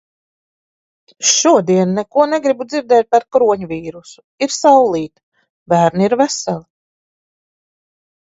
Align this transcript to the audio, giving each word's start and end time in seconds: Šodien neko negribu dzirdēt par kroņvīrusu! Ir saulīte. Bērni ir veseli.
Šodien 1.31 1.91
neko 1.97 2.23
negribu 2.29 2.65
dzirdēt 2.71 3.09
par 3.15 3.27
kroņvīrusu! 3.35 4.17
Ir 4.47 4.55
saulīte. 4.55 5.15
Bērni 5.75 6.07
ir 6.09 6.15
veseli. 6.23 6.65